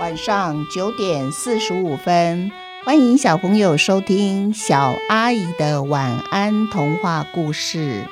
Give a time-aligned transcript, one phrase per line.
[0.00, 2.50] 晚上九点四十五分，
[2.84, 8.04] 欢迎小朋友收听小阿姨的晚安童话故事。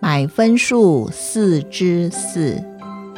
[0.00, 2.64] 买分数四之四，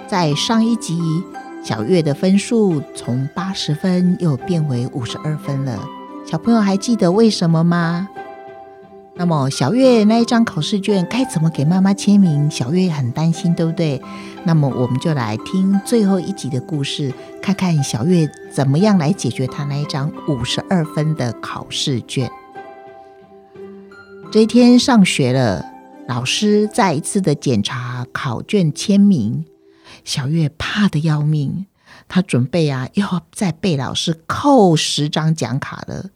[0.09, 1.23] 在上一集。
[1.64, 5.82] 小月的分数从八十分又变为五十二分了，
[6.27, 8.06] 小朋友还记得为什么吗？
[9.14, 12.50] 那么小月那一张考试卷该怎么给妈妈签名？
[12.50, 14.02] 小月很担心，对不对？
[14.45, 17.10] 那么我们就来听最后一集的故事，
[17.41, 22.30] 看看小月怎么样来解决她那一张五十二分的考试卷。
[24.30, 25.64] 这一天上学了，
[26.06, 29.46] 老师再一次的检查考卷签名。
[30.05, 31.66] 小月怕的要命，
[32.06, 36.11] 她准备啊，要再被老师扣十张奖卡了。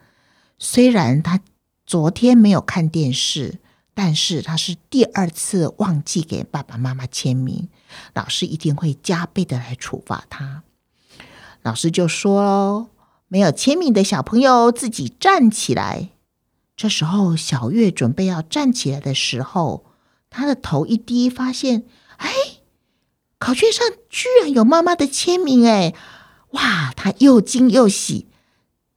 [0.59, 1.41] 虽然她
[1.87, 3.59] 昨天没有看电视，
[3.95, 7.69] 但是她是第二次忘记给爸爸妈妈签名，
[8.13, 10.63] 老师一定会加倍的来处罚他。
[11.63, 12.89] 老师就说喽
[13.27, 16.11] ：“没有签名的小朋友自己站起来。”
[16.77, 19.87] 这时候，小月准备要站起来的时候，
[20.29, 21.85] 她的头一低，发现，
[22.19, 22.29] 哎。
[23.39, 25.95] 考卷上居然有妈妈的签名，哎，
[26.51, 26.93] 哇！
[26.97, 28.27] 他又惊又喜，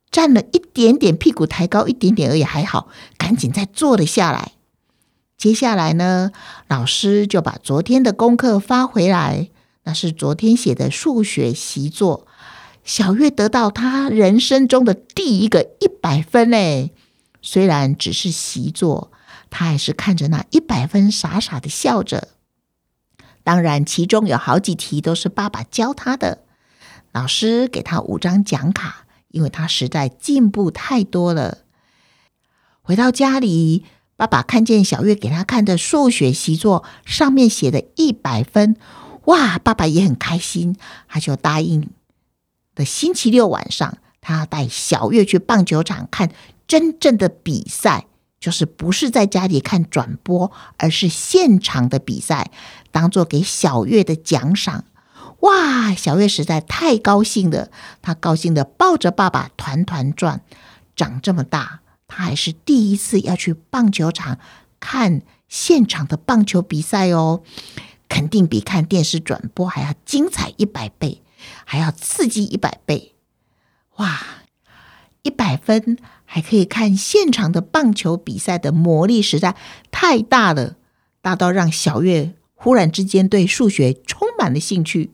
[0.10, 4.54] 站了一点点，屁股抬高一点点而已，还好，赶紧再坐了下来。
[5.38, 6.32] 接下来呢，
[6.68, 9.50] 老师就把昨天的功课发回来，
[9.84, 12.28] 那是昨天写的数学习作。
[12.84, 16.92] 小月得到他人生中的第一个一百分嘞，
[17.42, 19.12] 虽然只是习作，
[19.52, 22.30] 他还是看着那一百分，傻傻的笑着。
[23.44, 26.40] 当然，其中有好几题都是爸爸教他的。
[27.12, 31.60] 老师给他五张奖卡，因为他实在进步太多了。
[32.82, 33.86] 回到家里，
[34.16, 38.76] 爸爸看见小月给他看的数学习作上面写的一百分，
[39.26, 39.58] 哇！
[39.58, 40.76] 爸爸也很开心，
[41.08, 41.90] 他就答应
[42.76, 46.32] 的星期六晚上，他要带小月去棒球场看
[46.68, 48.08] 真正的比赛。
[48.42, 52.52] 就是不是在家里看转播，而是现场的比赛，
[52.92, 54.84] 当做给小月的奖赏。
[55.42, 57.70] 哇，小月实在太高兴了，
[58.02, 60.42] 她高兴的抱着爸爸团团转。
[60.96, 64.40] 长这么大，她还是第一次要去棒球场
[64.80, 67.42] 看现场的棒球比赛哦，
[68.10, 71.22] 肯定比看电视转播还要精彩一百倍，
[71.64, 73.14] 还要刺激一百倍。
[73.98, 74.20] 哇，
[75.24, 75.98] 一百分！
[76.26, 79.56] 还可以看现场的棒球比赛的魔力实在
[79.92, 80.78] 太大了，
[81.22, 85.12] 大到让小月忽然之间对数学充满了兴趣。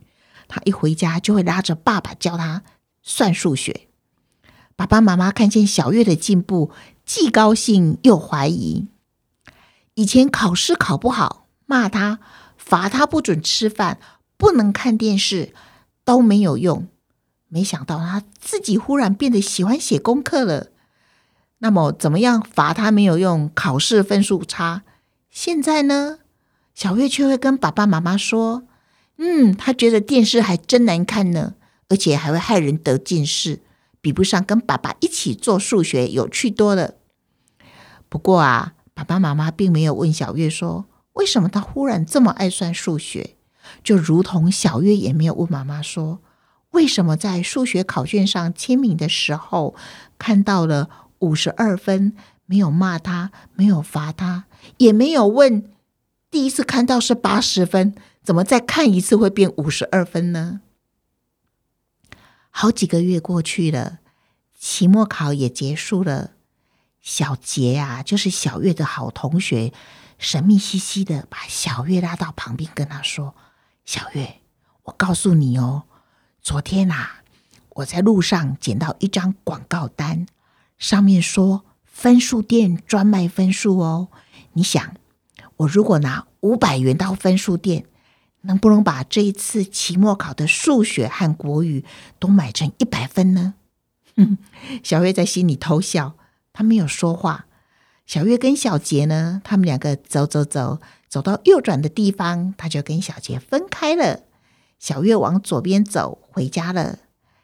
[0.48, 2.64] 他一回家就会拉着爸爸教他
[3.02, 3.88] 算数学。
[4.76, 6.72] 爸爸妈妈看见小月的进步，
[7.04, 8.88] 既高兴又怀疑。
[9.96, 12.20] 以前考试考不好，骂他、
[12.56, 14.00] 罚他不准吃饭、
[14.38, 15.54] 不能看电视
[16.06, 16.88] 都没有用。
[17.50, 20.68] 没想到他自己忽然变得喜欢写功课了。
[21.60, 23.50] 那么怎么样罚他没有用？
[23.56, 24.84] 考试分数差。
[25.30, 26.20] 现在呢，
[26.76, 28.64] 小月却会跟爸爸妈妈说
[29.18, 31.56] ：“嗯，他觉得电视还真难看呢，
[31.90, 33.62] 而且还会害人得近视，
[34.02, 36.96] 比不上跟爸爸一起做数学有趣多了。”
[38.10, 43.36] 不过啊，爸爸妈妈并没有问小月说为什么他忽然这么爱算数学，
[43.84, 46.20] 就如同小月也没有问妈妈说
[46.72, 49.76] 为什么在数学考卷上签名的时候
[50.18, 50.90] 看到了。
[51.20, 54.46] 五十二分，没有骂他，没有罚他，
[54.78, 55.68] 也没有问。
[56.30, 60.62] 第一次看到是八十分，怎么再看一次会变五十二分呢？
[62.52, 63.98] 好几个月过去了，
[64.56, 66.34] 期末考也结束了。
[67.02, 69.74] 小杰啊，就是小月的好同学，
[70.20, 73.34] 神秘兮兮的把小月拉到旁边，跟他说
[73.84, 74.36] ：“小月，
[74.84, 75.86] 我告诉你哦，
[76.48, 77.24] 昨天啊，
[77.72, 80.26] 我在路上捡到一张广告单。”
[80.80, 84.08] 上面说分数店专卖分数哦，
[84.54, 84.96] 你想
[85.58, 87.84] 我如果拿五百元到分数店，
[88.44, 91.84] 能不能把这一次期末考的数学和国语
[92.18, 93.56] 都买成一百分呢？
[94.82, 96.14] 小月在心里偷笑，
[96.54, 97.48] 他没有说话。
[98.06, 100.80] 小月跟小杰呢，他们两个走走走，
[101.10, 104.22] 走到右转的地方，他就跟小杰分开了。
[104.80, 107.00] 小月往左边走回家了，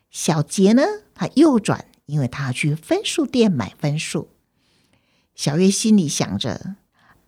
[0.10, 0.84] 小杰呢，
[1.14, 1.86] 他右转。
[2.06, 4.28] 因为他要去分数店买分数，
[5.36, 6.76] 小月心里想着：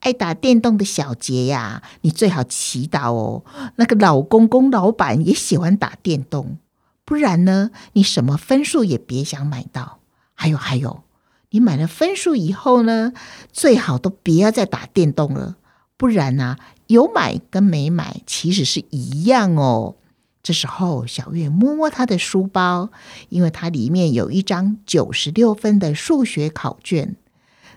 [0.02, 3.46] 爱打电动的小杰呀，你最好祈祷哦。
[3.78, 6.58] 那个老公公老板也喜欢打电动，
[7.06, 10.00] 不然呢，你什么分数也别想买到。
[10.34, 11.06] 还有还有，
[11.52, 13.14] 你买了分数以后呢，
[13.54, 15.56] 最好都别要再打电动了，
[15.96, 19.96] 不然呢，有买跟没买其实是一样哦。
[20.44, 22.92] 这时候，小月摸摸他的书包，
[23.30, 27.16] 因为它里面有一张九十六分的数学考卷。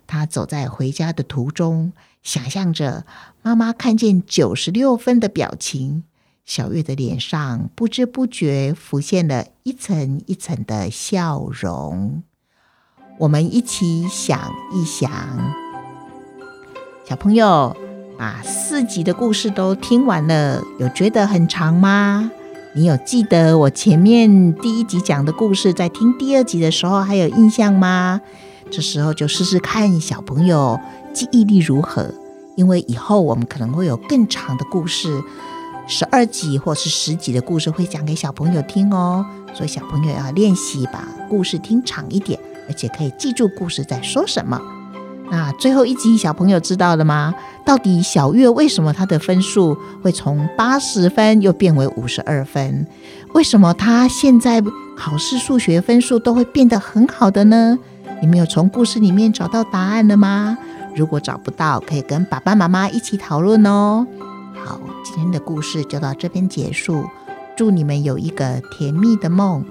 [0.07, 3.07] 他走在回家的途中，想象着
[3.43, 6.05] 妈妈看见九十六分的表情。
[6.45, 12.23] 小月的脸上不知不觉浮现了一层一层的笑容。
[13.19, 15.11] 我们一起想一想，
[17.07, 17.77] 小朋友
[18.19, 22.29] 把四集的故事都听完了，有觉得很长吗？
[22.75, 28.21] 你有记得我前面第一集讲的故事，在听第二集的时候还有印象吗？
[28.73, 30.81] 这时候就试试看小朋友
[31.15, 32.13] 记忆力如何，
[32.57, 35.23] 因为以后我们可能会有更长的故事。
[35.87, 39.25] 十二集或是十集的故事会讲给小朋友听哦，
[39.55, 44.61] 所以小朋友要练习把故事听长一点，而且可以记住故事在说什么。
[45.31, 47.35] 那最后一集小朋友知道了吗？
[47.65, 52.87] 到底小月为什么她的分数会从八十分又变为五十二分？
[53.35, 54.63] 为什么她现在
[54.97, 57.79] 考试数学分数都会变得很好的呢？
[58.23, 60.57] 你们有从故事里面找到答案了吗？
[60.97, 64.07] 如果找不到，可以跟爸爸妈妈一起讨论哦。
[64.65, 67.05] 好，今天的故事就到这边结束。
[67.55, 69.65] 祝你们有一个甜蜜的梦。